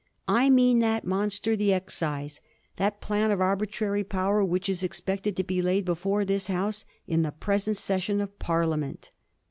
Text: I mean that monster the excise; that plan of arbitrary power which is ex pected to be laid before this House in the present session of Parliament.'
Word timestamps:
I 0.27 0.49
mean 0.49 0.79
that 0.79 1.05
monster 1.05 1.55
the 1.55 1.73
excise; 1.73 2.41
that 2.77 3.01
plan 3.01 3.29
of 3.29 3.39
arbitrary 3.39 4.03
power 4.03 4.43
which 4.43 4.67
is 4.67 4.83
ex 4.83 4.99
pected 4.99 5.35
to 5.35 5.43
be 5.43 5.61
laid 5.61 5.85
before 5.85 6.25
this 6.25 6.47
House 6.47 6.85
in 7.05 7.21
the 7.21 7.31
present 7.31 7.77
session 7.77 8.19
of 8.19 8.39
Parliament.' 8.39 9.11